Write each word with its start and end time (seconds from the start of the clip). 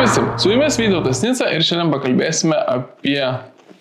visi, 0.00 0.20
su 0.38 0.50
jumis 0.50 0.78
Vytautas 0.78 1.20
Nica 1.24 1.48
ir 1.52 1.64
šiandien 1.64 1.90
pakalbėsime 1.92 2.56
apie 2.72 3.20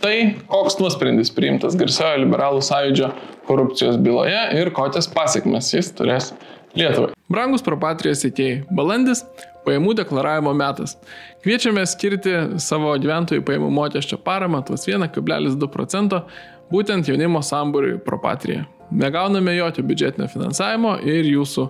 tai, 0.04 0.16
koks 0.52 0.76
nuosprendis 0.82 1.32
priimtas 1.32 1.78
garsiojo 1.80 2.24
liberalų 2.26 2.64
sąjūdžio 2.66 3.12
korupcijos 3.48 4.00
byloje 4.04 4.42
ir 4.60 4.72
kokias 4.76 5.08
pasiekmes 5.14 5.72
jis 5.74 5.94
turės 5.96 6.34
Lietuvai. 6.78 7.16
Brangus 7.32 7.64
propatrijos 7.66 8.22
įtėjai, 8.28 8.66
balandis- 8.76 9.24
pajamų 9.66 9.96
deklaravimo 10.02 10.54
metas. 10.54 10.98
Kviečiame 11.44 11.86
skirti 11.88 12.60
savo 12.60 12.92
gyventojų 13.00 13.42
pajamų 13.48 13.72
mokesčio 13.80 14.20
paramą 14.22 14.62
tuos 14.66 14.86
1,2 14.88 15.72
procento 15.72 16.26
būtent 16.72 17.08
jaunimo 17.08 17.40
sambūriui 17.40 18.04
propatrija. 18.04 18.68
Negauname 18.92 19.56
jokio 19.56 19.84
biudžetinio 19.84 20.30
finansavimo 20.30 20.98
ir 21.06 21.24
jūsų 21.26 21.70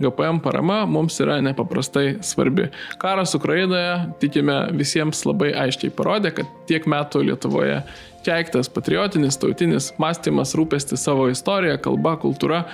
GPM 0.00 0.40
parama 0.42 0.84
mums 0.88 1.18
yra 1.20 1.38
nepaprastai 1.44 2.18
svarbi. 2.24 2.68
Karas 2.98 3.34
Ukrainoje, 3.36 3.98
tikime, 4.22 4.56
visiems 4.76 5.24
labai 5.28 5.52
aiškiai 5.66 5.92
parodė, 5.96 6.32
kad 6.40 6.48
tiek 6.70 6.88
metų 6.88 7.26
Lietuvoje 7.28 7.82
keiktas 8.24 8.68
patriotinis, 8.72 9.38
tautinis 9.40 9.92
mąstymas, 10.00 10.56
rūpestis 10.58 11.04
savo 11.04 11.28
istorija, 11.32 11.78
kalba, 11.82 12.16
kultūra, 12.20 12.64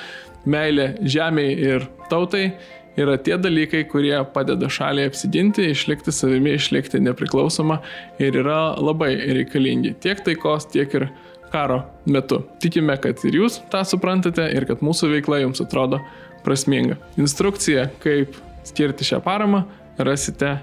meilė 0.46 0.92
žemiai 1.02 1.54
ir 1.58 1.86
tautai 2.10 2.48
yra 2.96 3.16
tie 3.20 3.36
dalykai, 3.40 3.84
kurie 3.90 4.16
padeda 4.32 4.70
šaliai 4.72 5.10
apsiginti, 5.10 5.70
išlikti 5.72 6.14
savimi, 6.14 6.54
išlikti 6.56 7.00
nepriklausoma 7.04 7.80
ir 8.22 8.38
yra 8.42 8.60
labai 8.80 9.12
reikalingi 9.40 9.96
tiek 10.02 10.22
taikos, 10.24 10.70
tiek 10.72 10.94
ir 10.96 11.10
karo 11.52 11.82
metu. 12.06 12.40
Tikime, 12.62 12.96
kad 13.02 13.20
ir 13.28 13.36
jūs 13.42 13.60
tą 13.72 13.82
suprantate 13.86 14.48
ir 14.56 14.66
kad 14.68 14.82
mūsų 14.84 15.12
veikla 15.16 15.42
jums 15.44 15.62
atrodo 15.62 16.00
prasminga. 16.46 16.96
Instrukciją, 17.18 17.88
kaip 18.02 18.38
skirti 18.66 19.06
šią 19.06 19.20
paramą, 19.24 19.64
rasite 19.98 20.58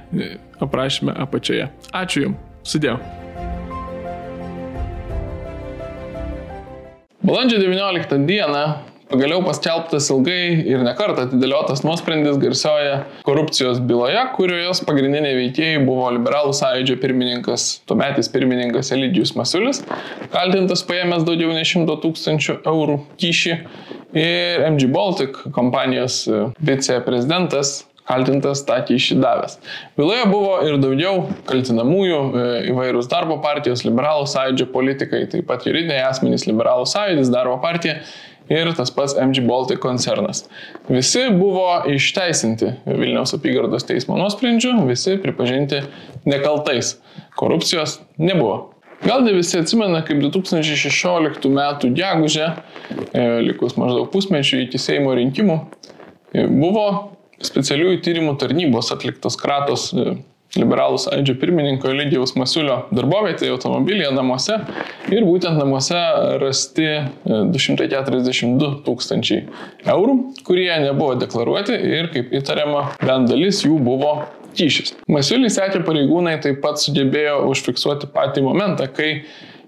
aprašymę 0.64 1.16
apačioje. 1.26 1.68
Ačiū 1.92 2.28
Jums. 2.28 2.50
Sudėjau. 2.64 2.98
Balandžio 7.24 7.60
19 7.60 8.26
dieną 8.28 8.93
pagaliau 9.12 9.42
paskelbtas 9.46 10.10
ilgai 10.14 10.64
ir 10.70 10.84
nekartą 10.86 11.28
atidėliotas 11.28 11.84
nuosprendis 11.86 12.40
garsioje 12.42 12.98
korupcijos 13.28 13.82
byloje, 13.84 14.22
kurios 14.38 14.84
pagrindiniai 14.88 15.36
veikėjai 15.40 15.84
buvo 15.88 16.10
liberalų 16.18 16.56
sąjūdžio 16.58 16.98
pirmininkas, 17.04 17.68
tuometis 17.90 18.32
pirmininkas 18.34 18.94
Elidijus 18.96 19.36
Masiulis, 19.40 19.84
kaltintas 20.34 20.86
paėmęs 20.90 21.26
daugiau 21.28 21.54
nei 21.56 21.68
100 21.68 22.00
tūkstančių 22.06 22.60
eurų 22.74 23.00
kyšį 23.22 23.58
ir 24.20 24.68
MG 24.70 24.92
Baltic 24.94 25.40
kompanijos 25.56 26.24
viceprezidentas 26.62 27.82
kaltintas 28.08 28.64
tą 28.68 28.80
kyšį 28.88 29.20
davęs. 29.24 29.58
Byloje 29.98 30.26
buvo 30.32 30.58
ir 30.68 30.76
daugiau 30.82 31.24
kaltinamųjų 31.48 32.20
e, 32.20 32.44
įvairūs 32.74 33.08
darbo 33.12 33.38
partijos, 33.44 33.86
liberalų 33.88 34.28
sąjūdžio 34.32 34.68
politikai, 34.74 35.24
taip 35.32 35.48
pat 35.48 35.64
juridiniai 35.68 36.04
asmenys, 36.10 36.48
liberalų 36.50 36.88
sąjūdis, 36.92 37.32
darbo 37.34 37.56
partija 37.64 38.02
ir 38.52 38.74
tas 38.78 38.92
pats 38.92 39.16
MG 39.20 39.46
Baltic 39.48 39.80
koncernas. 39.84 40.44
Visi 40.90 41.28
buvo 41.32 41.84
išteisinti 41.90 42.74
Vilniaus 42.86 43.36
apygardos 43.38 43.88
teismo 43.88 44.18
nuosprendžių, 44.20 44.76
visi 44.90 45.18
pripažinti 45.24 45.84
nekaltais. 46.28 46.98
Korupcijos 47.40 48.00
nebuvo. 48.18 48.74
Gal 49.04 49.24
ne 49.26 49.34
visi 49.36 49.58
atsimena, 49.60 50.00
kaip 50.06 50.22
2016 50.24 51.50
m. 51.50 51.94
gegužę, 51.96 52.46
e, 53.12 53.24
likus 53.44 53.76
maždaug 53.76 54.08
pusmečių 54.14 54.62
iki 54.64 54.80
Seimo 54.80 55.12
rinkimų, 55.18 55.58
e, 56.32 56.46
buvo 56.48 56.86
specialiųjų 57.44 58.00
tyrimų 58.06 58.38
tarnybos 58.40 58.94
atliktas 58.96 59.36
kratos 59.40 59.90
e, 59.92 60.16
liberalų 60.60 61.00
sąjūdžio 61.02 61.36
pirmininko 61.42 61.94
Lygijaus 61.98 62.36
Masiulio 62.38 62.84
darbovietėje 62.94 63.54
automobilyje 63.56 64.12
namuose 64.14 64.60
ir 65.14 65.26
būtent 65.26 65.58
namuose 65.58 66.00
rasti 66.42 66.88
242 67.26 68.70
e, 68.70 68.78
tūkstančiai 68.86 69.42
eurų, 69.96 70.18
kurie 70.46 70.70
nebuvo 70.84 71.18
deklaruoti 71.20 71.78
ir 71.98 72.12
kaip 72.14 72.34
įtariama, 72.38 72.86
bent 73.02 73.32
dalis 73.32 73.64
jų 73.66 73.80
buvo 73.84 74.14
kyšis. 74.58 74.94
Masiulį 75.10 75.50
sekė 75.54 75.82
pareigūnai 75.88 76.38
taip 76.44 76.62
pat 76.64 76.82
sugebėjo 76.82 77.42
užfiksuoti 77.50 78.12
patį 78.14 78.46
momentą, 78.46 78.88
kai 78.94 79.24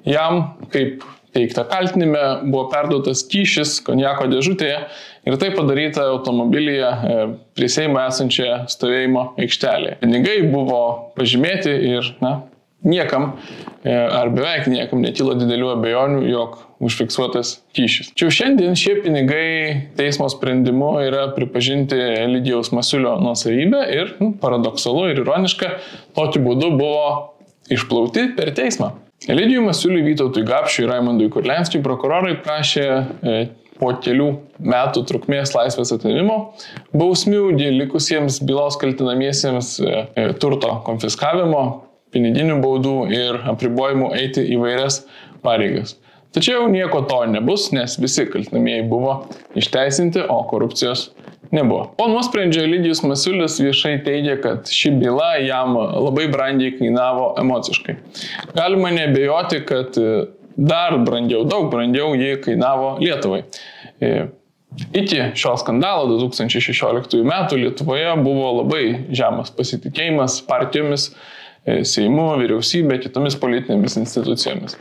jam, 0.05 0.53
kaip 0.73 1.03
teikta 1.35 1.65
kaltinime, 1.67 2.21
buvo 2.45 2.69
perduotas 2.71 3.25
kyšis 3.31 3.79
konjako 3.85 4.29
dėžutėje 4.31 4.77
ir 5.25 5.37
tai 5.41 5.51
padaryta 5.55 6.07
automobilyje 6.13 6.89
e, 6.89 7.21
prie 7.57 7.69
Seimo 7.71 8.01
esančioje 8.05 8.65
stovėjimo 8.71 9.31
aikštelėje. 9.41 9.99
Pinigai 10.03 10.41
buvo 10.51 10.81
pažymėti 11.17 11.73
ir, 11.93 12.11
na, 12.21 12.37
niekam 12.85 13.31
e, 13.83 13.91
ar 13.91 14.29
beveik 14.33 14.69
niekam 14.71 15.01
netilo 15.03 15.35
didelių 15.37 15.71
abejonių, 15.73 16.23
jog 16.29 16.59
užfiksuotas 16.85 17.55
kyšis. 17.75 18.11
Čia 18.17 18.29
šiandien 18.37 18.77
šie 18.77 18.97
pinigai 19.05 19.47
teismo 19.97 20.27
sprendimu 20.31 20.91
yra 21.05 21.29
pripažinti 21.35 21.97
Lydijaus 22.29 22.71
Masiulio 22.75 23.15
nuosavybę 23.23 23.81
ir 23.95 24.13
nu, 24.19 24.33
paradoksalu 24.41 25.09
ir 25.13 25.23
ironiška, 25.23 25.71
tokiu 26.17 26.43
būdu 26.45 26.75
buvo 26.77 27.09
išplauti 27.71 28.29
per 28.37 28.53
teismą. 28.55 28.93
Elidijui 29.31 29.63
Masiuliui, 29.65 30.03
Vytautui 30.05 30.43
Gapšiui 30.45 30.83
ir 30.85 30.91
Raimondui 30.91 31.31
Kurlenskijui 31.33 31.81
prokurorai 31.85 32.35
prašė 32.45 32.83
e, 32.85 33.37
po 33.79 33.91
kelių 34.01 34.29
metų 34.63 35.03
trukmės 35.09 35.53
laisvės 35.55 35.91
atimimo 35.95 36.37
bausmių 36.95 37.49
likusiems 37.81 38.39
bylos 38.47 38.79
kaltinamiesiems 38.81 39.75
e, 39.81 40.05
e, 40.15 40.29
turto 40.39 40.79
konfiskavimo, 40.87 41.65
piniginių 42.15 42.61
baudų 42.63 42.95
ir 43.11 43.41
apribojimų 43.51 44.13
eiti 44.19 44.45
įvairias 44.55 45.03
pareigas. 45.43 45.97
Tačiau 46.35 46.67
nieko 46.67 46.99
to 47.07 47.21
nebus, 47.31 47.69
nes 47.71 47.95
visi 47.99 48.25
kaltinamieji 48.27 48.87
buvo 48.91 49.21
išteisinti, 49.55 50.25
o 50.27 50.41
korupcijos 50.49 51.09
nebuvo. 51.55 51.85
Po 51.97 52.07
nuosprendžio 52.11 52.65
Lydijus 52.67 53.03
Masiulis 53.07 53.55
viešai 53.63 54.01
teigia, 54.03 54.35
kad 54.43 54.67
ši 54.71 54.91
byla 54.99 55.29
jam 55.45 55.77
labai 55.77 56.27
brangiai 56.31 56.75
kainavo 56.75 57.29
emociškai. 57.39 57.95
Galima 58.55 58.91
nebejoti, 58.91 59.61
kad 59.67 59.95
e, 60.01 60.25
dar 60.55 60.97
brangiau, 61.05 61.43
daug 61.47 61.69
brangiau 61.71 62.15
jį 62.17 62.35
kainavo 62.43 62.95
Lietuvai. 63.01 63.43
E, 63.99 64.11
iki 64.95 65.21
šio 65.37 65.55
skandalo 65.61 66.17
2016 66.19 67.23
metų 67.27 67.61
Lietuvoje 67.61 68.11
buvo 68.23 68.51
labai 68.61 68.83
žemas 69.15 69.51
pasitikėjimas 69.55 70.41
partijomis, 70.47 71.09
e, 71.65 71.81
Seimu, 71.87 72.27
vyriausybė, 72.41 72.99
kitomis 73.03 73.37
politinėmis 73.41 73.99
institucijomis. 74.03 74.77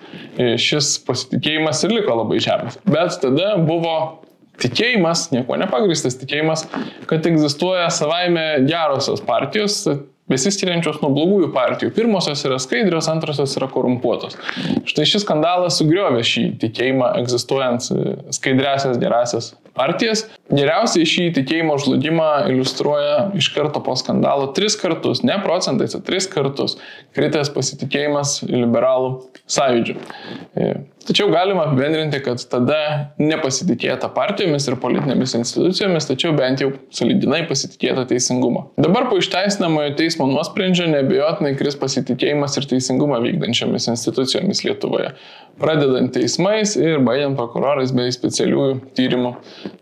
Šis 0.60 0.96
pasitikėjimas 1.06 1.82
ir 1.86 1.98
liko 1.98 2.18
labai 2.22 2.40
žemas. 2.44 2.78
Bet 2.86 3.18
tada 3.22 3.54
buvo 3.62 3.96
tikėjimas, 4.62 5.28
nieko 5.34 5.58
nepagristas 5.58 6.18
tikėjimas, 6.20 6.66
kad 7.10 7.26
egzistuoja 7.26 7.88
savaime 7.92 8.44
gerosios 8.68 9.22
partijos, 9.24 9.82
besiskiriančios 10.30 11.02
nuo 11.02 11.10
blogųjų 11.12 11.50
partijų. 11.54 11.92
Pirmosios 11.96 12.44
yra 12.48 12.56
skaidrios, 12.62 13.08
antrosios 13.12 13.56
yra 13.58 13.68
korumpuotos. 13.72 14.38
Štai 14.88 15.04
šis 15.08 15.24
skandalas 15.26 15.76
sugriovė 15.80 16.24
šį 16.24 16.46
tikėjimą 16.62 17.10
egzistuojant 17.20 17.90
skaidresias 18.32 19.00
gerasias 19.02 19.52
partijas. 19.76 20.24
Geriausiai 20.54 21.06
šį 21.08 21.26
tikėjimo 21.40 21.76
žlugimą 21.82 22.30
iliustruoja 22.52 23.18
iš 23.36 23.50
karto 23.54 23.82
po 23.84 23.96
skandalo 24.00 24.48
tris 24.56 24.78
kartus, 24.80 25.24
ne 25.26 25.36
procentais, 25.44 25.96
o 25.98 26.00
tris 26.04 26.28
kartus 26.30 26.78
kritęs 27.16 27.52
pasitikėjimas 27.54 28.38
liberalų 28.48 29.16
sąjūdžių. 29.50 29.98
E, 31.04 31.06
tačiau 31.06 31.30
galima 31.30 31.66
apibendrinti, 31.68 32.20
kad 32.24 32.40
tada 32.50 33.10
nepasitikėta 33.20 34.08
partijomis 34.14 34.68
ir 34.68 34.76
politinėmis 34.80 35.36
institucijomis, 35.38 36.08
tačiau 36.08 36.32
bent 36.36 36.62
jau 36.64 36.70
solidinai 36.94 37.42
pasitikėta 37.48 38.06
teisingumo. 38.08 38.70
Dabar 38.80 39.08
po 39.10 39.18
išteisinamojo 39.20 39.94
teismo 39.98 40.26
nuosprendžio 40.30 40.88
nebejotinai 40.92 41.54
kris 41.58 41.76
pasitikėjimas 41.80 42.56
ir 42.58 42.68
teisingumą 42.72 43.20
vykdančiomis 43.24 43.88
institucijomis 43.92 44.64
Lietuvoje, 44.64 45.12
pradedant 45.60 46.12
teismais 46.14 46.74
ir 46.80 47.02
baigiant 47.04 47.36
prokurorais 47.38 47.92
bei 47.94 48.12
specialiųjų 48.14 48.80
tyrimų 48.96 49.34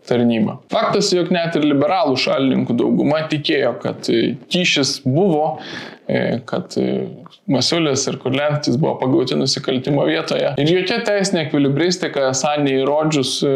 tarnyba. 0.09 0.59
Faktas, 0.73 1.13
jog 1.15 1.31
net 1.33 1.55
ir 1.55 1.67
liberalų 1.67 2.19
šalininkų 2.19 2.75
dauguma 2.83 3.23
tikėjo, 3.31 3.77
kad 3.83 4.11
kyšis 4.51 4.99
buvo, 5.07 5.45
e, 5.55 6.02
kad 6.45 6.75
e, 6.77 7.07
Masiulis 7.47 8.07
ir 8.11 8.17
Kurlentis 8.19 8.75
buvo 8.79 8.97
pagauti 8.99 9.37
nusikaltimo 9.39 10.03
vietoje. 10.07 10.53
Ir 10.59 10.71
jokia 10.73 10.99
teisinė 11.07 11.45
ekvilibristika, 11.45 12.29
esą 12.33 12.57
neįrodžius 12.65 13.37
e, 13.47 13.53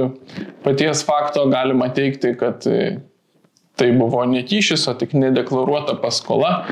paties 0.64 1.04
fakto, 1.08 1.48
galima 1.52 1.90
teikti, 1.96 2.34
kad 2.40 2.66
tai 3.78 3.90
buvo 3.94 4.24
nekyšis, 4.26 4.88
o 4.90 4.96
tik 4.98 5.12
nedeklaruota 5.14 6.00
paskola, 6.02 6.64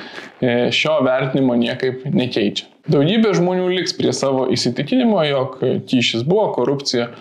šio 0.74 0.95
vertinimo 1.06 1.54
niekaip 1.60 2.07
nekeičia. 2.10 2.66
Daugybė 2.89 3.36
žmonių 3.38 3.68
liks 3.75 3.94
prie 3.98 4.10
savo 4.13 4.48
įsitikinimo, 4.54 5.19
jog 5.28 5.60
kyšis 5.86 6.25
buvo, 6.25 6.48
korupcija 6.57 7.12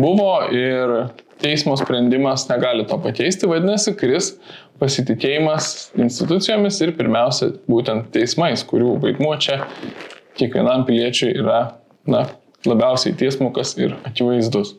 buvo 0.00 0.30
ir 0.48 0.94
teismo 1.44 1.76
sprendimas 1.76 2.48
negali 2.48 2.86
to 2.88 2.98
pakeisti, 3.02 3.48
vadinasi, 3.50 3.94
kris 4.00 4.34
pasitikėjimas 4.84 5.72
institucijomis 5.96 6.80
ir 6.84 6.94
pirmiausia 6.98 7.54
būtent 7.70 8.12
teismais, 8.14 8.64
kurių 8.68 8.98
vaidmuo 9.02 9.34
čia 9.40 9.62
kiekvienam 10.38 10.84
piliečiui 10.88 11.32
yra 11.40 11.60
na, 12.10 12.26
labiausiai 12.68 13.16
tiesmukas 13.18 13.74
ir 13.80 13.96
akivaizdus. 14.08 14.74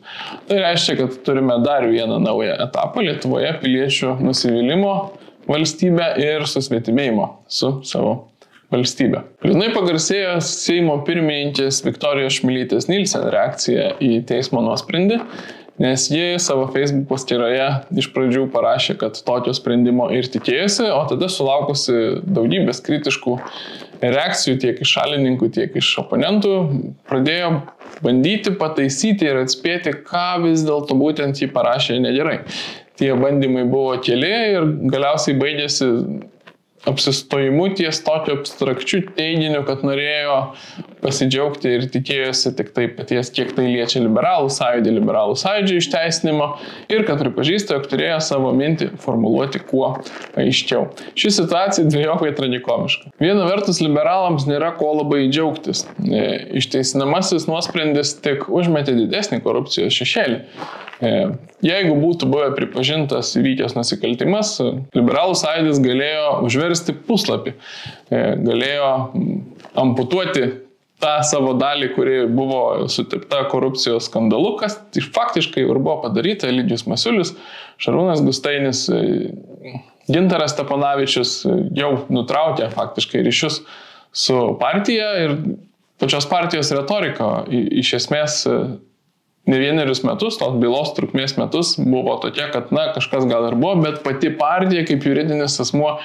Tai 0.48 0.60
reiškia, 0.62 0.96
kad 1.00 1.18
turime 1.26 1.58
dar 1.64 1.86
vieną 1.90 2.18
naują 2.22 2.56
etapą 2.66 3.04
Lietuvoje 3.06 3.52
piliečių 3.62 4.16
nusivylimų 4.22 4.94
valstybę 5.50 6.14
ir 6.22 6.46
susvetimėjimo 6.50 7.28
su 7.58 7.76
savo 7.86 8.14
valstybė. 8.74 9.22
Liūdnai 9.46 9.70
pagarsėjo 9.74 10.38
Seimo 10.42 10.98
pirmininkės 11.06 11.84
Viktorijos 11.86 12.40
Šmilytės 12.40 12.88
Nilsen 12.90 13.28
reakcija 13.30 13.92
į 14.02 14.24
teismo 14.26 14.62
nuosprendį, 14.66 15.20
nes 15.82 16.06
ji 16.10 16.38
savo 16.42 16.66
Facebook 16.72 17.08
paskyroje 17.10 17.66
iš 18.00 18.08
pradžių 18.14 18.46
parašė, 18.52 18.96
kad 19.00 19.18
tokio 19.26 19.54
sprendimo 19.56 20.08
ir 20.14 20.28
tikėjosi, 20.32 20.88
o 20.94 21.02
tada 21.10 21.28
sulaukusi 21.32 22.22
daugybės 22.24 22.80
kritiškų 22.86 23.36
reakcijų 24.02 24.58
tiek 24.64 24.80
iš 24.82 24.94
šalininkų, 24.96 25.50
tiek 25.56 25.76
iš 25.80 25.92
oponentų, 26.04 26.54
pradėjo 27.08 27.50
bandyti 28.04 28.52
pataisyti 28.56 29.28
ir 29.28 29.42
atspėti, 29.44 29.94
ką 30.06 30.28
vis 30.46 30.64
dėlto 30.66 30.96
būtent 30.98 31.40
jį 31.40 31.50
parašė 31.54 32.00
negerai. 32.04 32.40
Tie 32.96 33.12
bandymai 33.16 33.66
buvo 33.68 33.98
keli 34.00 34.32
ir 34.56 34.66
galiausiai 34.88 35.36
baigėsi 35.36 35.90
apsistojimu 36.86 37.68
ties 37.76 38.00
tokiu 38.06 38.38
abstrakčiu 38.38 39.02
teiginiu, 39.16 39.62
kad 39.66 39.82
norėjo 39.84 40.36
pasidžiaugti 41.06 41.72
ir 41.78 41.86
tikėjosi 41.94 42.52
tik 42.58 42.72
tai 42.76 42.88
paties, 42.96 43.30
kiek 43.34 43.52
tai 43.56 43.68
liečia 43.70 44.02
liberalų 44.02 44.50
sąjūdį, 44.52 44.94
liberalų 44.98 45.36
sąjūdžio 45.40 45.80
išteisinimo 45.82 46.48
ir 46.92 47.04
kad 47.08 47.22
pripažįsta, 47.22 47.78
jog 47.78 47.88
turėjo 47.90 48.18
savo 48.24 48.52
mintį 48.56 48.92
formuluoti 49.02 49.62
kuo 49.66 49.92
aiškiau. 50.38 50.88
Ši 51.18 51.32
situacija 51.38 51.86
dviejopai 51.90 52.32
tragikomiška. 52.36 53.12
Viena 53.22 53.46
vertus, 53.48 53.80
liberalams 53.84 54.48
nėra 54.48 54.72
ko 54.78 54.92
labai 55.00 55.26
džiaugtis. 55.30 55.84
E, 56.02 56.24
išteisinamasis 56.60 57.48
nuosprendis 57.50 58.16
tik 58.24 58.48
užmetė 58.52 58.96
didesnį 58.98 59.40
korupcijos 59.46 59.94
šešėlį. 59.96 60.42
E, 60.96 61.12
jeigu 61.66 61.96
būtų 62.00 62.28
buvę 62.32 62.50
pripažintas 62.56 63.34
įvykęs 63.36 63.76
nusikaltimas, 63.76 64.56
liberalų 64.96 65.36
sąjūdis 65.36 65.82
galėjo 65.84 66.30
užversti 66.46 66.96
puslapį, 67.08 67.52
e, 68.08 68.22
galėjo 68.46 68.92
amputuoti 69.76 70.46
tą 71.02 71.16
savo 71.28 71.52
dalį, 71.58 71.90
kuri 71.96 72.16
buvo 72.32 72.88
sutipta 72.92 73.42
korupcijos 73.50 74.08
skandalu, 74.10 74.54
kas 74.60 74.78
faktiškai 75.16 75.66
ir 75.66 75.80
buvo 75.80 75.98
padaryta, 76.06 76.52
Lydijus 76.52 76.86
Masiulis, 76.88 77.34
Šarūnas 77.82 78.24
Gustainis, 78.24 78.86
e, 78.88 79.82
Gintaras 80.06 80.54
Steponavičius 80.54 81.40
jau 81.74 81.92
nutraukė 82.14 82.70
faktiškai 82.72 83.24
ryšius 83.26 83.60
su 84.16 84.36
partija 84.60 85.08
ir 85.24 85.34
pačios 86.00 86.28
partijos 86.30 86.70
retorika 86.76 87.40
iš 87.50 87.96
esmės 87.98 88.44
ne 89.46 89.58
vienerius 89.62 90.02
metus, 90.02 90.38
tos 90.40 90.56
bylos 90.58 90.92
trukmės 90.96 91.36
metus 91.38 91.74
buvo 91.78 92.16
tokia, 92.22 92.48
kad, 92.54 92.72
na, 92.74 92.88
kažkas 92.96 93.28
gal 93.30 93.46
ir 93.50 93.58
buvo, 93.58 93.76
bet 93.84 94.00
pati 94.06 94.32
partija 94.38 94.82
kaip 94.88 95.06
juridinis 95.06 95.58
asmuo 95.62 95.96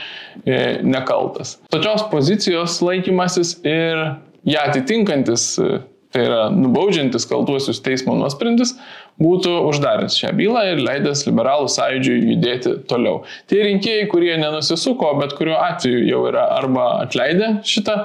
e, 0.46 0.80
nekaltas. 0.86 1.56
Tokios 1.74 2.06
pozicijos 2.12 2.78
laikymasis 2.86 3.56
ir 3.66 4.04
ją 4.50 4.66
atitinkantis, 4.72 5.46
e, 5.60 5.82
tai 6.12 6.26
yra 6.28 6.42
nubaudžiantis 6.52 7.28
kaltuosius 7.30 7.80
teismo 7.84 8.18
nuosprendis, 8.20 8.74
būtų 9.22 9.54
uždaręs 9.70 10.18
šią 10.20 10.34
bylą 10.40 10.66
ir 10.74 10.82
leidęs 10.84 11.24
liberalų 11.28 11.70
sąjūdžiui 11.72 12.34
judėti 12.34 12.74
toliau. 12.90 13.22
Tie 13.52 13.62
rinkėjai, 13.68 14.10
kurie 14.12 14.34
nenusisuko, 14.42 15.14
bet 15.22 15.38
kuriuo 15.38 15.56
atveju 15.62 16.04
jau 16.10 16.26
yra 16.32 16.50
arba 16.58 16.90
atleidę 17.06 17.58
šitą 17.68 18.02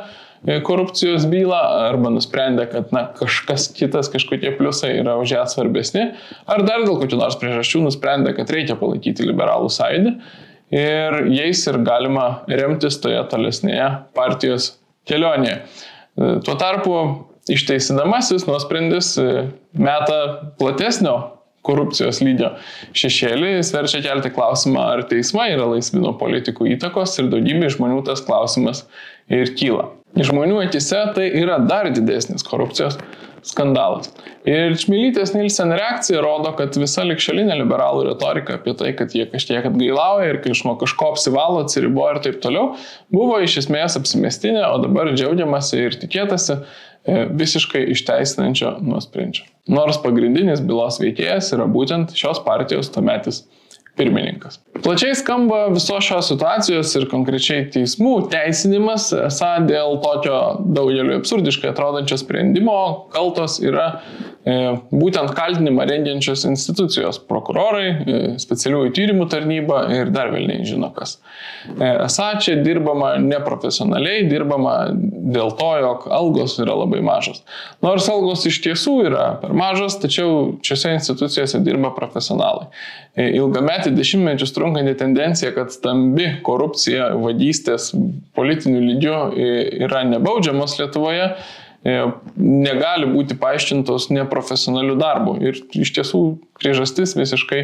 E, 0.46 0.60
korupcijos 0.62 1.24
bylą 1.30 1.58
arba 1.88 2.10
nusprendė, 2.14 2.68
kad 2.70 2.92
na, 2.94 3.06
kažkas 3.18 3.66
kitas, 3.74 4.10
kažkokie 4.12 4.52
pliusai 4.58 4.92
yra 5.00 5.16
už 5.18 5.32
ją 5.34 5.42
svarbesni, 5.50 6.04
ar 6.46 6.62
dar 6.66 6.84
dėl 6.84 7.00
kokių 7.00 7.18
nors 7.18 7.38
priežasčių 7.40 7.82
nusprendė, 7.86 8.34
kad 8.36 8.52
reikia 8.54 8.76
palaikyti 8.78 9.26
liberalų 9.26 9.72
sąjūdį 9.74 10.12
ir 10.76 11.18
jais 11.34 11.64
ir 11.66 11.80
galima 11.86 12.28
remtis 12.46 13.00
toje 13.02 13.18
tolesnėje 13.32 13.88
partijos 14.14 14.74
kelionėje. 15.08 15.60
E, 16.16 16.36
tuo 16.44 16.56
tarpu 16.58 16.98
išteisinamasis 17.52 18.46
nuosprendis 18.48 19.14
e, 19.20 19.48
meta 19.78 20.20
platesnio 20.58 21.16
korupcijos 21.66 22.20
lygio 22.22 22.52
šešėlį, 22.96 23.56
jis 23.56 23.72
verčia 23.74 24.00
kelti 24.04 24.30
klausimą, 24.34 24.86
ar 24.94 25.04
teismai 25.10 25.50
yra 25.54 25.66
laisvi 25.72 26.00
nuo 26.02 26.14
politikų 26.18 26.70
įtakos 26.76 27.18
ir 27.20 27.30
daugybė 27.32 27.72
žmonių 27.74 28.04
tas 28.06 28.22
klausimas 28.26 28.84
ir 29.32 29.50
kyla. 29.58 29.90
Žmonių 30.16 30.62
akise 30.62 31.02
tai 31.16 31.26
yra 31.42 31.58
dar 31.66 31.90
didesnis 31.92 32.46
korupcijos 32.46 32.96
skandalas. 33.46 34.10
Ir 34.46 34.74
Čmilytės 34.78 35.32
Nilsen 35.34 35.74
reakcija 35.76 36.20
rodo, 36.24 36.52
kad 36.58 36.76
visa 36.78 37.04
likšalinė 37.06 37.58
liberalų 37.60 38.06
retorika 38.10 38.58
apie 38.58 38.74
tai, 38.78 38.92
kad 38.98 39.14
jie 39.14 39.26
kažkiek 39.30 39.68
atgailauja 39.70 40.32
ir 40.32 40.40
iš 40.50 40.64
nuo 40.66 40.76
kažko 40.80 41.12
apsivalo, 41.14 41.62
atsiriboja 41.64 42.16
ir 42.16 42.22
taip 42.26 42.40
toliau, 42.44 42.74
buvo 43.14 43.38
iš 43.42 43.60
esmės 43.64 43.98
apsimestinė, 44.00 44.64
o 44.70 44.80
dabar 44.84 45.12
džiaugiamasi 45.14 45.82
ir 45.82 45.98
tikėtasi 46.02 46.56
e, 46.56 47.26
visiškai 47.42 47.86
išteisinančio 47.94 48.76
nuosprendžio. 48.86 49.46
Nors 49.70 49.98
pagrindinis 50.02 50.62
bylos 50.66 51.00
veikėjas 51.02 51.52
yra 51.56 51.66
būtent 51.70 52.14
šios 52.18 52.42
partijos 52.46 52.92
tuometis 52.94 53.44
pirmininkas. 53.96 54.60
Plačiai 54.84 55.14
skamba 55.16 55.66
visos 55.72 56.04
šios 56.04 56.28
situacijos 56.30 56.92
ir 56.98 57.06
konkrečiai 57.10 57.66
teismų 57.72 58.14
teisinimas, 58.32 59.08
esą 59.16 59.52
dėl 59.68 59.98
tokio 60.04 60.40
daugeliu 60.76 61.16
absurdiškai 61.20 61.72
atrodančio 61.72 62.18
sprendimo 62.20 62.76
kaltos 63.14 63.58
yra 63.64 63.88
būtent 64.46 65.32
kaltinimą 65.34 65.88
rengiančios 65.90 66.44
institucijos- 66.46 67.18
prokurorai, 67.30 67.86
e, 67.88 68.18
specialiųjų 68.38 68.92
tyrimų 68.94 69.28
tarnyba 69.28 69.90
ir 69.90 70.10
dar 70.10 70.30
vėlniai 70.30 70.62
žino 70.64 70.94
kas. 70.94 71.18
E, 71.68 72.06
esą 72.06 72.38
čia 72.38 72.62
dirbama 72.62 73.16
neprofesionaliai, 73.18 74.28
dirbama 74.30 74.92
dėl 74.94 75.50
to, 75.58 75.72
jog 75.82 76.06
algos 76.10 76.58
yra 76.60 76.78
labai 76.78 77.02
mažos. 77.02 77.42
Nors 77.82 78.08
algos 78.08 78.46
iš 78.46 78.62
tiesų 78.62 79.06
yra 79.10 79.40
per 79.40 79.50
mažos, 79.50 79.98
tačiau 79.98 80.60
šiuose 80.62 80.94
institucijose 80.94 81.64
dirba 81.64 81.90
profesionalai. 81.90 82.68
Ilgametį 83.16 83.96
dešimtmečius 83.96 84.52
trunkanti 84.52 84.94
tendencija, 84.94 85.52
kad 85.54 85.72
stambi 85.72 86.36
korupcija, 86.44 87.16
vagystės 87.16 87.94
politiniu 88.36 88.80
lygiu 88.80 89.32
yra 89.80 90.04
nebaudžiamos 90.04 90.78
Lietuvoje, 90.78 91.34
E, 91.34 91.65
negali 91.86 93.06
būti 93.10 93.36
paaiškintos 93.38 94.08
neprofesionalių 94.14 94.96
darbų. 94.98 95.34
Ir 95.44 95.60
iš 95.78 95.92
tiesų 95.94 96.22
priežastis 96.58 97.14
visiškai 97.18 97.60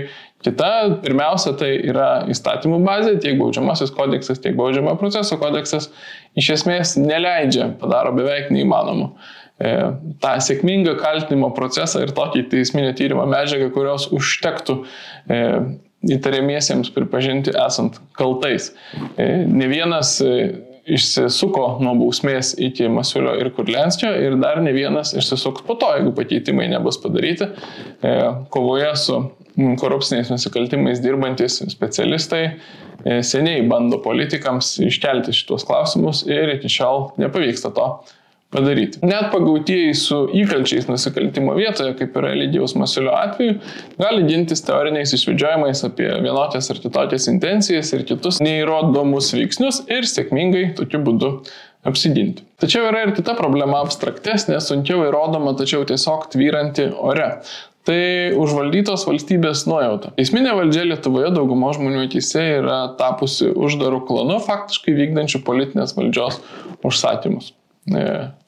kita. 0.47 0.71
Pirmiausia, 1.03 1.55
tai 1.59 1.73
yra 1.91 2.25
įstatymų 2.31 2.83
bazė, 2.87 3.17
tiek 3.23 3.39
baudžiamasis 3.41 3.95
kodeksas, 3.97 4.43
tiek 4.43 4.57
baudžiamo 4.59 4.95
proceso 5.01 5.39
kodeksas 5.41 5.91
iš 6.39 6.53
esmės 6.59 6.97
neleidžia, 7.01 7.73
padaro 7.81 8.15
beveik 8.17 8.53
neįmanomu 8.55 9.13
e, 9.59 9.75
tą 10.23 10.35
sėkmingą 10.45 10.97
kaltinimo 11.01 11.53
procesą 11.57 12.05
ir 12.05 12.15
tokį 12.17 12.47
teisminio 12.53 12.93
tyrimo 12.99 13.27
medžiagą, 13.31 13.73
kurios 13.75 14.07
užtektų 14.15 14.83
e, 14.83 15.41
įtariamiesiems 16.13 16.91
pripažinti 16.95 17.55
esant 17.63 18.01
kaltais. 18.19 18.73
Ne 19.19 19.69
vienas 19.71 20.17
išsisuko 20.89 21.67
nuo 21.83 21.95
bausmės 21.99 22.53
iki 22.59 22.89
Masiulio 22.91 23.35
ir 23.39 23.53
Kurlenskio 23.55 24.11
ir 24.19 24.37
dar 24.43 24.61
ne 24.63 24.73
vienas 24.75 25.15
išsisuks 25.15 25.65
po 25.67 25.77
to, 25.79 25.91
jeigu 25.97 26.15
pakeitimai 26.17 26.67
nebus 26.73 26.99
padaryti. 27.03 27.49
E, 28.03 28.15
kovoje 28.55 28.91
su 28.99 29.21
korupciniais 29.79 30.33
nusikaltimais 30.33 31.03
dirbantis 31.05 31.61
specialistai 31.71 32.43
e, 32.49 33.21
seniai 33.27 33.63
bando 33.69 34.01
politikams 34.03 34.75
iškelti 34.89 35.35
šitos 35.37 35.67
klausimus 35.69 36.25
ir 36.31 36.57
iki 36.57 36.73
šiol 36.73 37.13
nepavyksta 37.21 37.71
to 37.77 37.89
padaryti. 38.53 39.01
Net 39.07 39.31
pagautieji 39.33 39.95
su 39.97 40.19
įkalčiais 40.43 40.89
nusikaltimo 40.91 41.57
vietoje, 41.57 41.95
kaip 41.99 42.17
yra 42.21 42.35
Lygijaus 42.37 42.77
Masiulio 42.77 43.15
atveju, 43.17 43.57
gali 44.01 44.27
gintis 44.29 44.65
teoriniais 44.67 45.15
išvedžiojimais 45.17 45.85
apie 45.89 46.11
vienokias 46.25 46.69
ar 46.73 46.81
kitokias 46.83 47.29
intencijas 47.33 47.95
ir 47.97 48.05
kitus 48.09 48.43
neįrodomus 48.45 49.33
veiksnius 49.37 49.83
ir 49.89 50.09
sėkmingai 50.09 50.73
tokiu 50.79 51.01
būdu 51.07 51.35
apsiginti. 51.89 52.45
Tačiau 52.63 52.87
yra 52.91 53.07
ir 53.07 53.15
kita 53.17 53.35
problema 53.39 53.81
abstraktesnė, 53.83 54.61
sunkiau 54.63 55.07
įrodoma, 55.09 55.57
tačiau 55.59 55.87
tiesiog 55.89 56.29
tvyranti 56.35 56.91
ore. 56.93 57.31
Tai 57.83 58.03
užvaldytos 58.39 59.09
valstybės 59.09 59.65
nuojauta. 59.67 60.13
Teisminė 60.15 60.53
valdžia 60.55 60.85
Lietuvoje 60.87 61.33
daugumo 61.35 61.73
žmonių 61.75 62.05
akise 62.05 62.45
yra 62.61 62.77
tapusi 63.01 63.51
uždarų 63.51 64.05
klanu, 64.07 64.37
faktiškai 64.45 64.95
vykdančių 65.01 65.43
politinės 65.49 65.97
valdžios 65.97 66.39
užsakymus. 66.87 67.51
E, 67.91 68.03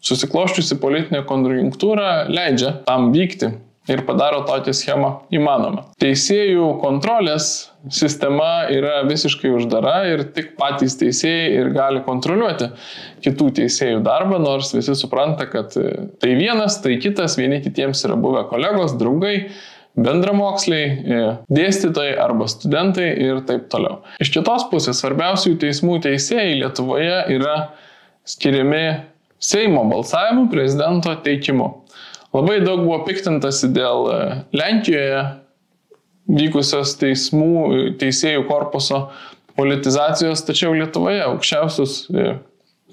susikloščiusi 0.05 0.79
politinė 0.79 1.25
konjunktūra 1.27 2.27
leidžia 2.31 2.77
tam 2.87 3.09
vykti 3.15 3.49
ir 3.91 4.05
padaro 4.07 4.45
tokią 4.47 4.73
schemą 4.77 5.09
įmanomą. 5.35 5.89
Teisėjų 6.01 6.69
kontrolės 6.81 7.49
sistema 7.93 8.69
yra 8.73 9.03
visiškai 9.09 9.51
uždara 9.53 9.97
ir 10.09 10.23
tik 10.37 10.55
patys 10.61 10.97
teisėjai 11.01 11.51
ir 11.59 11.73
gali 11.75 12.01
kontroliuoti 12.07 12.71
kitų 13.27 13.51
teisėjų 13.59 14.01
darbą, 14.07 14.39
nors 14.41 14.73
visi 14.77 14.95
supranta, 14.97 15.49
kad 15.51 15.75
tai 15.75 16.35
vienas, 16.39 16.79
tai 16.85 16.97
kitas, 17.03 17.37
vieni 17.41 17.61
kitiems 17.65 18.07
yra 18.07 18.17
buvę 18.21 18.47
kolegos, 18.49 18.95
draugai 19.01 19.51
bendramoksliai, 19.95 20.87
e, 20.87 21.25
dėstytojai 21.55 22.15
arba 22.23 22.49
studentai 22.51 23.11
ir 23.27 23.43
taip 23.47 23.67
toliau. 23.71 24.01
Iš 24.23 24.33
kitos 24.35 24.67
pusės 24.71 25.03
svarbiausių 25.03 25.57
teismų 25.63 26.01
teisėjai 26.07 26.57
Lietuvoje 26.63 27.21
yra 27.35 27.59
skiriami 28.27 28.87
Seimo 29.45 29.85
balsavimu 29.91 30.49
prezidento 30.53 31.13
teikimu. 31.25 31.69
Labai 32.35 32.59
daug 32.65 32.83
buvo 32.83 33.03
piktintasi 33.07 33.69
dėl 33.77 34.09
e, 34.11 34.21
Lenkijoje 34.57 35.21
vykusios 36.33 36.97
teismų, 36.99 37.53
e, 37.53 37.85
teisėjų 38.01 38.47
korpuso 38.49 39.05
politizacijos, 39.59 40.43
tačiau 40.49 40.73
Lietuvoje 40.75 41.21
aukščiausius 41.29 41.99
e, 42.11 42.33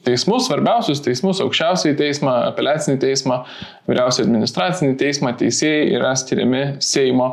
teismus, 0.05 0.49
svarbiausius 0.49 1.01
teismus, 1.05 1.41
aukščiausiai 1.41 1.95
teismą, 1.97 2.35
apeliacinį 2.51 2.99
teismą, 3.01 3.41
vyriausiai 3.89 4.27
administracinį 4.27 4.99
teismą 4.99 5.33
teisėjai 5.39 5.89
yra 5.95 6.13
skiriami 6.19 6.63
Seimo 6.83 7.31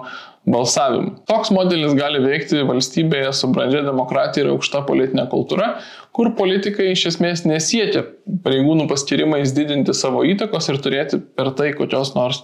balsavimu. 0.49 1.19
Toks 1.29 1.51
modelis 1.53 1.97
gali 1.99 2.23
veikti 2.25 2.65
valstybėje 2.69 3.33
su 3.37 3.51
brandžia 3.53 3.83
demokratija 3.87 4.47
ir 4.47 4.53
aukšta 4.55 4.85
politinė 4.89 5.27
kultūra, 5.33 5.75
kur 6.19 6.33
politikai 6.35 6.91
iš 6.93 7.05
esmės 7.13 7.45
nesiekia 7.47 8.03
pareigūnų 8.43 8.89
paskirimais 8.91 9.53
didinti 9.55 9.95
savo 9.95 10.25
įtakos 10.27 10.67
ir 10.73 10.81
turėti 10.83 11.21
per 11.39 11.53
tai 11.55 11.71
kokios 11.79 12.11
nors 12.17 12.43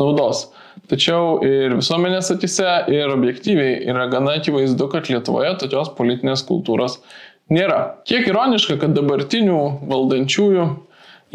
naudos. 0.00 0.48
Tačiau 0.90 1.36
ir 1.46 1.76
visuomenės 1.78 2.32
atise, 2.34 2.66
ir 2.90 3.12
objektyviai 3.12 3.76
yra 3.92 4.08
gana 4.10 4.38
akivaizdu, 4.40 4.88
kad 4.90 5.06
Lietuvoje 5.12 5.52
tokios 5.60 5.92
politinės 5.94 6.42
kultūros 6.48 6.98
nėra. 7.52 8.00
Kiek 8.08 8.26
ironiška, 8.26 8.80
kad 8.82 8.96
dabartinių 8.96 9.60
valdančiųjų 9.86 10.66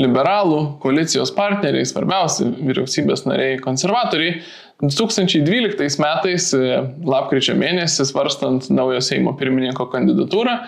liberalų 0.01 0.59
koalicijos 0.83 1.31
partneriai, 1.33 1.87
svarbiausi 1.87 2.49
vyriausybės 2.57 3.23
nariai, 3.29 3.61
konservatoriai, 3.63 4.41
2012 4.83 6.03
metais, 6.03 6.51
e, 6.53 6.81
lapkričio 7.07 7.55
mėnesį, 7.57 8.05
svarstant 8.11 8.67
naujo 8.69 8.99
Seimo 9.01 9.33
pirmininko 9.39 9.87
kandidatūrą, 9.93 10.59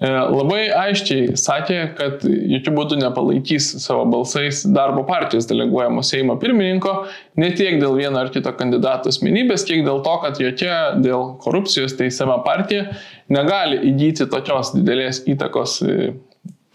labai 0.00 0.66
aiškiai 0.76 1.36
sakė, 1.40 1.78
kad 1.96 2.24
jokių 2.26 2.72
būdų 2.76 2.98
nepalaikys 3.00 3.70
savo 3.80 4.04
balsais 4.12 4.60
darbo 4.68 5.06
partijos 5.08 5.48
deleguojamo 5.48 6.04
Seimo 6.04 6.36
pirmininko, 6.40 7.06
ne 7.40 7.48
tiek 7.56 7.80
dėl 7.80 7.96
vieno 7.96 8.20
ar 8.20 8.28
kito 8.34 8.52
kandidato 8.58 9.08
asmenybės, 9.08 9.64
kiek 9.64 9.86
dėl 9.86 10.02
to, 10.04 10.16
kad 10.20 10.40
jokia 10.42 10.76
dėl 11.00 11.38
korupcijos 11.40 11.96
teisama 11.96 12.42
partija 12.44 12.90
negali 13.32 13.80
įgyti 13.88 14.28
tokios 14.30 14.74
didelės 14.76 15.22
įtakos 15.32 15.80
e, 15.82 16.12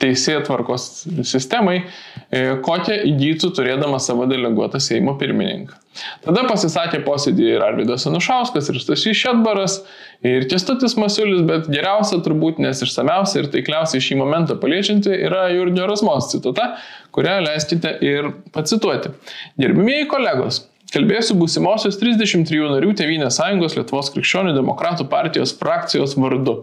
teisėtvarkos 0.02 0.88
sistemai, 1.28 1.84
kokią 2.66 2.98
įgytų 3.12 3.52
turėdama 3.58 4.00
savo 4.02 4.26
deleguotą 4.30 4.82
Seimo 4.82 5.14
pirmininką. 5.20 5.78
Tada 6.24 6.46
pasisakė 6.48 7.02
posėdį 7.04 7.48
ir 7.58 7.64
Arvidas 7.66 8.06
Anušauskas, 8.08 8.70
ir 8.72 8.80
Stasys 8.80 9.18
Šetbaras, 9.20 9.82
ir 10.24 10.48
Kestutis 10.50 10.96
Masiulis, 11.00 11.44
bet 11.50 11.68
geriausia 11.72 12.22
turbūt, 12.24 12.62
nes 12.64 12.80
išsameusia 12.86 13.42
ir 13.42 13.52
taikliausiai 13.52 14.04
šį 14.06 14.22
momentą 14.22 14.56
paliečianti 14.62 15.12
yra 15.28 15.50
Jurgio 15.52 15.90
Rasmos 15.92 16.32
citata, 16.32 16.72
kurią 17.12 17.42
leiskite 17.44 17.98
ir 18.08 18.32
pacituoti. 18.56 19.12
Gerbimieji 19.60 20.08
kolegos, 20.14 20.64
Kalbėsiu 20.92 21.38
būsimosios 21.40 21.96
33 22.02 22.66
narių 22.74 22.92
Tevinės 23.00 23.38
sąjungos 23.40 23.78
Lietuvos 23.78 24.10
krikščionių 24.12 24.52
demokratų 24.58 25.06
partijos 25.12 25.54
frakcijos 25.56 26.18
vardu. 26.20 26.58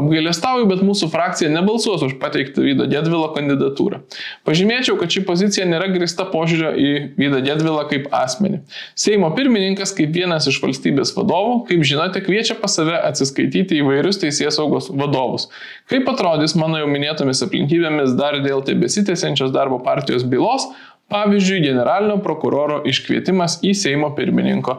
Apgailestauju, 0.00 0.66
bet 0.66 0.82
mūsų 0.82 1.06
frakcija 1.12 1.50
nebalsuos 1.52 2.02
už 2.02 2.16
pateiktą 2.18 2.64
Vydo 2.66 2.88
Gedvilo 2.90 3.28
kandidatūrą. 3.36 4.00
Pažymėčiau, 4.48 4.96
kad 4.98 5.14
ši 5.14 5.22
pozicija 5.28 5.68
nėra 5.70 5.92
grista 5.94 6.26
požiūrio 6.26 6.72
į 6.74 6.90
Vydą 7.20 7.44
Gedvilą 7.46 7.86
kaip 7.92 8.10
asmenį. 8.18 8.64
Seimo 8.98 9.30
pirmininkas 9.38 9.94
kaip 9.94 10.10
vienas 10.16 10.50
iš 10.50 10.58
valstybės 10.64 11.14
vadovų, 11.14 11.62
kaip 11.70 11.86
žinote, 11.86 12.24
kviečia 12.26 12.58
pas 12.58 12.74
save 12.74 12.98
atsiskaityti 12.98 13.78
įvairius 13.78 14.18
teisės 14.24 14.58
saugos 14.58 14.90
vadovus. 14.90 15.46
Kaip 15.86 16.10
atrodys 16.10 16.58
mano 16.58 16.82
jau 16.82 16.90
minėtomis 16.90 17.46
aplinkybėmis 17.46 18.18
dar 18.18 18.42
dėl 18.42 18.66
tebesitėsiančios 18.66 19.54
darbo 19.54 19.78
partijos 19.86 20.26
bylos, 20.26 20.66
Pavyzdžiui, 21.08 21.62
generalinio 21.64 22.18
prokuroro 22.20 22.82
iškvietimas 22.88 23.54
į 23.64 23.70
Seimo 23.80 24.10
pirmininko 24.16 24.74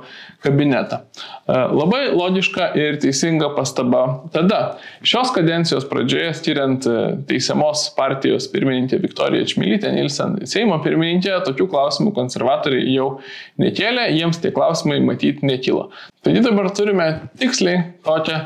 kabinetą. 0.45 1.00
E, 1.01 1.55
labai 1.74 2.03
logiška 2.13 2.67
ir 2.77 3.00
teisinga 3.01 3.50
pastaba. 3.55 4.03
Tada, 4.36 4.59
šios 5.01 5.33
kadencijos 5.33 5.88
pradžioje, 5.89 6.36
skiriant 6.38 6.86
e, 6.86 7.00
teisiamos 7.31 7.88
partijos 7.98 8.45
pirmininkę 8.53 9.01
Viktoriją 9.01 9.50
Čmilytę 9.55 9.89
Nilsen 9.95 10.38
Seimo 10.45 10.77
pirmininkę, 10.86 11.33
tokių 11.50 11.65
klausimų 11.74 12.13
konservatoriai 12.21 12.93
jau 12.93 13.09
nekėlė, 13.57 14.12
jiems 14.13 14.38
tie 14.43 14.53
klausimai 14.53 15.01
matyti 15.01 15.50
nekilo. 15.50 15.89
Taigi 16.21 16.45
dabar 16.45 16.69
turime 16.77 17.09
tiksliai 17.41 17.88
tokią 18.05 18.43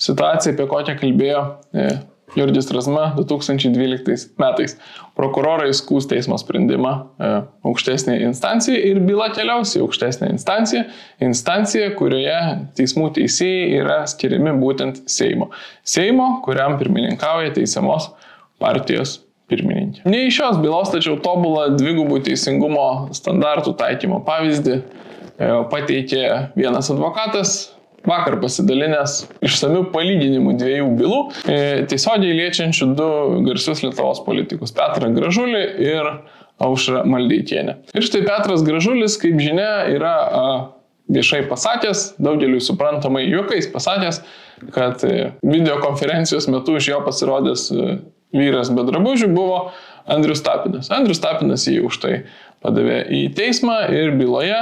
situaciją, 0.00 0.56
apie 0.56 0.72
kokią 0.72 0.96
kalbėjo 1.04 1.44
e, 1.76 1.90
Jurgis 2.34 2.70
Razma 2.74 3.14
2012 3.16 4.34
metais. 4.40 4.74
Prokurorai 5.16 5.70
skūs 5.76 6.08
teismo 6.10 6.36
sprendimą 6.40 6.92
e, 6.92 7.28
aukštesnė 7.68 8.16
instancija 8.26 8.80
ir 8.90 8.98
byla 9.06 9.30
keliaus 9.36 9.76
į 9.78 9.84
aukštesnę 9.84 10.32
instanciją, 10.34 10.82
instanciją, 11.24 11.92
kurioje 11.96 12.40
teismų 12.76 13.12
teisėjai 13.16 13.68
yra 13.78 14.00
skiriami 14.10 14.56
būtent 14.60 15.04
Seimo. 15.10 15.52
Seimo, 15.86 16.40
kuriam 16.44 16.76
pirmininkauja 16.80 17.54
teisiamos 17.56 18.10
partijos 18.60 19.20
pirmininkė. 19.50 20.02
Ne 20.10 20.26
iš 20.26 20.40
šios 20.40 20.60
bylos, 20.60 20.90
tačiau 20.92 21.20
tobulą 21.22 21.70
dvigubų 21.78 22.20
teisingumo 22.26 22.88
standartų 23.16 23.76
taikymo 23.78 24.20
pavyzdį 24.26 24.76
e, 24.76 24.82
pateikė 25.70 26.26
vienas 26.58 26.90
advokatas 26.90 27.56
vakar 28.06 28.38
pasidalinęs 28.42 29.18
išsamių 29.44 29.86
palyginimų 29.94 30.54
dviejų 30.60 30.88
bylų, 31.00 31.20
e, 31.50 31.58
tiesiogiai 31.90 32.38
liečiančių 32.40 32.88
du 32.98 33.10
garsius 33.48 33.82
Lietuvos 33.84 34.22
politikus- 34.26 34.74
Petrą 34.78 35.12
Gražulį 35.16 35.64
ir 35.82 36.10
Aušrą 36.62 37.04
Maldeikienę. 37.04 37.76
Ir 37.94 38.02
štai 38.06 38.24
Petras 38.24 38.64
Gražulis, 38.64 39.18
kaip 39.20 39.36
žinia, 39.36 39.84
yra 39.92 40.16
viešai 41.12 41.44
pasakęs, 41.50 42.16
daugeliu 42.18 42.60
suprantamai 42.60 43.26
juokais 43.28 43.68
pasakęs, 43.72 44.22
kad 44.72 45.04
e, 45.04 45.32
videokonferencijos 45.42 46.48
metu 46.48 46.76
iš 46.76 46.88
jo 46.88 47.00
pasirodęs 47.06 47.70
e, 47.70 47.98
vyras 48.36 48.72
be 48.74 48.84
drabužių 48.88 49.28
buvo 49.34 49.58
Andrius 50.06 50.42
Tapinas. 50.42 50.90
Andrius 50.90 51.20
Tapinas 51.22 51.66
jį 51.68 51.82
už 51.86 52.00
tai 52.02 52.14
padavė 52.64 53.02
į 53.12 53.22
teismą 53.36 53.84
ir 53.94 54.14
byloje 54.18 54.58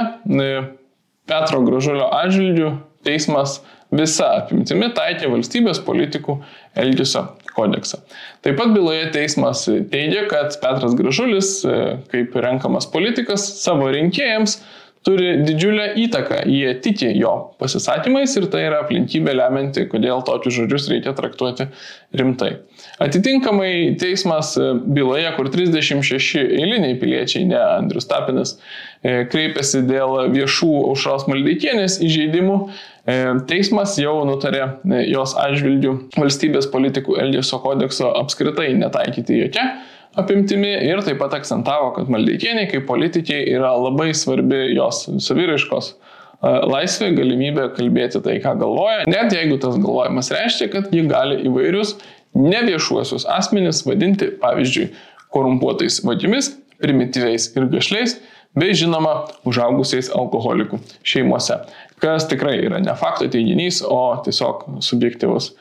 Petro 1.25 1.61
Gražulio 1.65 2.09
atžvilgių 2.13 2.71
teismas 3.05 3.59
visa 3.95 4.31
apimtimi 4.41 4.89
taikė 4.97 5.29
valstybės 5.31 5.81
politikų 5.85 6.39
elgesio 6.81 7.27
kodeksą. 7.55 8.01
Taip 8.45 8.57
pat 8.59 8.73
byloje 8.75 9.09
teismas 9.15 9.65
teigia, 9.91 10.25
kad 10.31 10.57
Petras 10.61 10.95
Gražulis, 10.97 11.59
e, 11.63 11.99
kaip 12.11 12.35
renkamas 12.45 12.89
politikas, 12.91 13.45
savo 13.61 13.91
rinkėjams 13.93 14.59
turi 15.05 15.35
didžiulę 15.45 15.91
įtaką, 16.01 16.39
jie 16.49 16.71
tiki 16.81 17.11
jo 17.19 17.33
pasisakymais 17.61 18.31
ir 18.39 18.47
tai 18.49 18.63
yra 18.65 18.79
aplinkybė 18.81 19.35
lemianti, 19.37 19.85
kodėl 19.91 20.23
tokius 20.25 20.57
žodžius 20.57 20.87
reikia 20.89 21.13
traktuoti 21.17 21.67
rimtai. 22.17 22.55
Atitinkamai 23.05 23.69
teismas 24.01 24.55
e, 24.57 24.71
byloje, 24.97 25.29
kur 25.37 25.51
36 25.53 26.41
eiliniai 26.41 26.97
piliečiai, 27.01 27.45
ne 27.51 27.61
Andrius 27.61 28.09
Tapinas, 28.09 28.55
e, 29.03 29.21
kreipėsi 29.29 29.83
dėl 29.85 30.31
viešų 30.33 30.71
aušros 30.89 31.29
maldeikienės 31.29 31.99
įžeidimų, 32.05 32.59
teismas 33.49 33.97
jau 34.01 34.15
nutarė 34.25 34.63
jos 35.11 35.35
atžvilgių 35.37 35.91
valstybės 36.17 36.69
politikų 36.73 37.19
elgesio 37.21 37.59
kodekso 37.61 38.09
apskritai 38.17 38.71
netaikyti 38.79 39.43
jokia 39.43 39.67
apimtimi 40.19 40.71
ir 40.87 41.01
taip 41.05 41.19
pat 41.19 41.35
akcentavo, 41.37 41.91
kad 41.95 42.11
Maldeikieniai 42.11 42.69
kaip 42.71 42.87
politikiai 42.89 43.45
yra 43.55 43.73
labai 43.77 44.11
svarbi 44.15 44.61
jos 44.75 45.05
saviraiškos 45.27 45.89
e, 45.91 45.95
laisvė, 46.71 47.11
galimybė 47.17 47.69
kalbėti 47.75 48.21
tai, 48.23 48.37
ką 48.43 48.55
galvoja, 48.61 49.03
net 49.11 49.35
jeigu 49.35 49.59
tas 49.61 49.75
galvojimas 49.81 50.31
reiškia, 50.35 50.69
kad 50.73 50.93
ji 50.95 51.03
gali 51.11 51.41
įvairius 51.49 51.97
neviešuosius 52.35 53.27
asmenis 53.31 53.83
vadinti, 53.87 54.31
pavyzdžiui, 54.41 54.89
korumpuotais 55.35 56.01
vadimis, 56.07 56.53
primityviais 56.83 57.49
ir 57.55 57.67
gašliais, 57.71 58.17
bei 58.55 58.75
žinoma, 58.77 59.25
užaugusiais 59.47 60.11
alkoholikų 60.15 60.79
šeimose, 61.05 61.59
kas 62.03 62.27
tikrai 62.31 62.57
yra 62.63 62.81
ne 62.83 62.95
fakto 62.99 63.27
teiginys, 63.31 63.81
o 63.83 64.01
tiesiog 64.25 64.67
subjektivus 64.83 65.53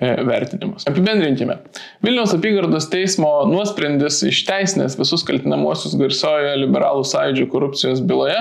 E, 0.00 0.14
vertinimas. 0.24 0.86
Apibendrinkime. 0.88 1.58
Vilniaus 2.00 2.32
apygardos 2.32 2.86
teismo 2.88 3.28
nuosprendis 3.50 4.22
išteisinęs 4.24 4.94
visus 4.96 5.26
kaltinamosius 5.28 5.92
garsiojoje 6.00 6.54
liberalų 6.62 7.04
sąjūdžio 7.10 7.44
korupcijos 7.52 8.00
byloje 8.08 8.38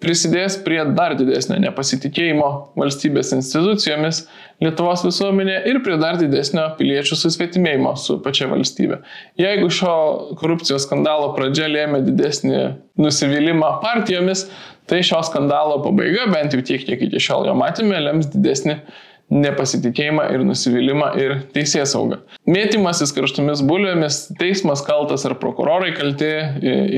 prisidės 0.00 0.56
prie 0.64 0.80
dar 0.96 1.14
didesnio 1.18 1.58
nepasitikėjimo 1.60 2.50
valstybės 2.80 3.34
institucijomis 3.36 4.24
Lietuvos 4.60 5.00
visuomenė 5.06 5.54
ir 5.70 5.78
prie 5.84 5.94
dar 6.00 6.18
didesnio 6.20 6.66
piliečių 6.76 7.16
susvetimėjimo 7.16 7.94
su 7.96 8.18
pačia 8.24 8.48
valstybė. 8.50 8.98
Jeigu 9.40 9.70
šio 9.72 9.92
korupcijos 10.40 10.84
skandalo 10.84 11.30
pradžia 11.36 11.68
lėmė 11.70 12.02
didesnį 12.04 12.58
nusivylimą 13.00 13.70
partijomis, 13.80 14.44
tai 14.90 15.00
šio 15.06 15.22
skandalo 15.24 15.78
pabaiga, 15.84 16.26
bent 16.32 16.52
jau 16.52 16.60
tiek, 16.60 16.84
kiek 16.84 17.06
iki 17.08 17.22
šiol 17.22 17.48
jo 17.48 17.56
matėme, 17.56 17.96
lems 18.04 18.28
didesnį 18.34 18.80
nepasitikėjimą 19.30 20.24
ir 20.34 20.42
nusivylimą 20.46 21.10
ir 21.22 21.34
teisės 21.54 21.94
saugą. 21.94 22.20
Mėtymasis 22.50 23.14
karštomis 23.14 23.62
bulvėmis, 23.66 24.18
teismas 24.40 24.82
kaltas 24.86 25.24
ar 25.28 25.36
prokurorai 25.40 25.92
kalti 25.96 26.30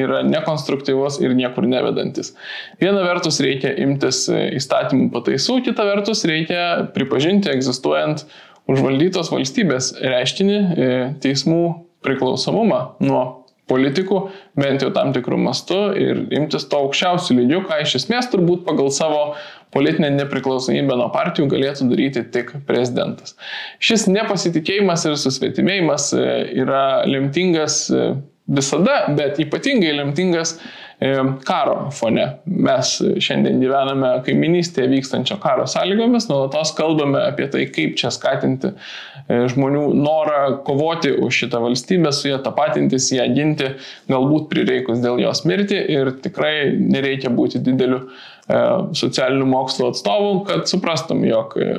yra 0.01 0.23
nekonstruktyvus 0.25 1.21
ir 1.23 1.37
niekur 1.39 1.69
nevedantis. 1.69 2.33
Viena 2.81 3.05
vertus 3.05 3.41
reikia 3.45 3.75
imtis 3.85 4.25
įstatymų 4.33 5.11
pataisų, 5.13 5.61
kita 5.69 5.87
vertus 5.89 6.25
reikia 6.29 6.89
pripažinti 6.97 7.53
egzistuojant 7.53 8.25
užvaldytos 8.71 9.29
valstybės 9.33 9.93
reiškinį 10.01 10.59
teismų 11.23 11.63
priklausomumą 12.03 12.83
nuo 13.05 13.42
politikų, 13.71 14.19
bent 14.59 14.83
jau 14.83 14.91
tam 14.95 15.13
tikrų 15.15 15.39
mastų 15.45 15.81
ir 15.99 16.23
imtis 16.35 16.67
to 16.71 16.81
aukščiausių 16.87 17.37
lygių, 17.39 17.61
ką 17.69 17.83
iš 17.85 17.97
esmės 18.01 18.29
turbūt 18.33 18.65
pagal 18.67 18.91
savo 18.95 19.23
politinę 19.73 20.11
nepriklausomybę 20.19 20.99
nuo 20.99 21.09
partijų 21.15 21.49
galėtų 21.53 21.89
daryti 21.93 22.25
tik 22.35 22.53
prezidentas. 22.69 23.37
Šis 23.81 24.09
nepasitikėjimas 24.11 25.07
ir 25.09 25.17
susvetimėjimas 25.21 26.11
e, 26.17 26.27
yra 26.65 26.85
lemtingas 27.09 27.87
e, 27.89 28.13
visada, 28.53 29.05
bet 29.17 29.41
ypatingai 29.41 29.95
lemtingas 29.97 30.59
karo 31.49 31.89
fone. 31.95 32.27
Mes 32.47 32.93
šiandien 33.23 33.61
gyvename 33.63 34.13
kaiminystėje 34.27 34.91
vykstančio 34.93 35.39
karo 35.43 35.67
sąlygomis, 35.71 36.29
nuolatos 36.31 36.75
kalbame 36.79 37.21
apie 37.27 37.49
tai, 37.53 37.67
kaip 37.75 37.97
čia 38.01 38.13
skatinti 38.15 38.73
žmonių 39.29 39.87
norą 39.99 40.43
kovoti 40.67 41.13
už 41.23 41.45
šitą 41.45 41.63
valstybę, 41.63 42.13
su 42.15 42.31
ją 42.31 42.41
tapatintis, 42.45 43.11
ją 43.15 43.27
ginti, 43.35 43.73
galbūt 44.11 44.49
prireikus 44.53 45.03
dėl 45.03 45.23
jos 45.23 45.45
mirti 45.49 45.79
ir 45.79 46.15
tikrai 46.23 46.55
nereikia 46.79 47.33
būti 47.35 47.63
dideliu 47.63 48.05
E, 48.51 48.61
socialinių 48.99 49.47
mokslų 49.53 49.93
atstovų, 49.93 50.31
kad 50.49 50.71
suprastum, 50.71 51.23
jog 51.27 51.55
e, 51.63 51.75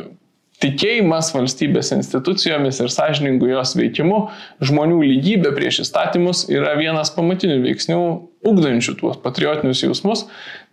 tikėjimas 0.63 1.33
valstybės 1.35 1.91
institucijomis 1.97 2.79
ir 2.81 2.91
sąžiningų 2.93 3.51
jos 3.51 3.75
veikimu, 3.79 4.19
žmonių 4.63 5.01
lygybė 5.03 5.51
prieš 5.57 5.83
įstatymus 5.83 6.47
yra 6.51 6.77
vienas 6.79 7.11
pamatinių 7.15 7.59
veiksnių, 7.65 8.03
ugdančių 8.43 8.95
tuos 8.99 9.19
patriotinius 9.23 9.83
jausmus 9.85 10.25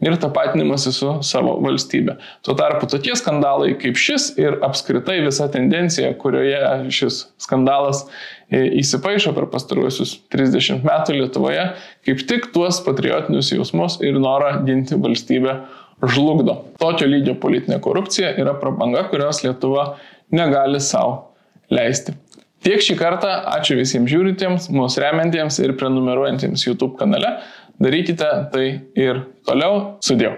ir 0.02 0.16
tapatinimasi 0.18 0.92
su 0.94 1.12
savo 1.26 1.54
valstybė. 1.62 2.16
Tuo 2.46 2.56
tarpu 2.58 2.88
tokie 2.90 3.14
skandalai 3.18 3.76
kaip 3.78 3.98
šis 4.00 4.32
ir 4.40 4.58
apskritai 4.66 5.20
visa 5.26 5.46
tendencija, 5.52 6.10
kurioje 6.18 6.90
šis 6.94 7.20
skandalas 7.42 8.02
e, 8.50 8.64
įsipaišo 8.82 9.34
per 9.36 9.46
pastaruosius 9.52 10.16
30 10.34 10.82
metų 10.86 11.20
Lietuvoje, 11.20 11.68
kaip 12.06 12.26
tik 12.30 12.50
tuos 12.54 12.82
patriotinius 12.86 13.52
jausmus 13.54 14.00
ir 14.02 14.18
norą 14.18 14.56
ginti 14.66 14.98
valstybę 14.98 15.60
žlugdo. 16.06 16.56
Tokio 16.80 17.08
lygio 17.10 17.36
politinė 17.40 17.80
korupcija 17.84 18.34
yra 18.40 18.54
prabanga, 18.60 19.04
kurios 19.12 19.42
Lietuva 19.44 19.94
negali 20.32 20.80
savo 20.80 21.34
leisti. 21.72 22.16
Tiek 22.64 22.82
šį 22.84 22.98
kartą, 23.00 23.30
ačiū 23.54 23.78
visiems 23.78 24.10
žiūrintiems, 24.12 24.68
mūsų 24.74 25.06
remiantiems 25.06 25.62
ir 25.64 25.72
prenumeruojantiems 25.80 26.66
YouTube 26.66 26.98
kanale. 27.00 27.38
Darykite 27.80 28.28
tai 28.52 28.66
ir 29.00 29.24
toliau. 29.48 29.96
Sudėjau. 30.04 30.36